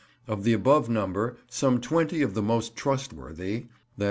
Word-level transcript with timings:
Of 0.27 0.43
the 0.43 0.53
above 0.53 0.89
number 0.89 1.37
some 1.47 1.79
20 1.79 2.23
of 2.23 2.33
the 2.33 2.41
most 2.41 2.75
trustworthy 2.75 3.65
(_i. 3.99 3.99